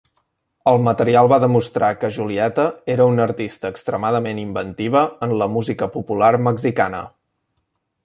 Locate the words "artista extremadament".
3.27-4.43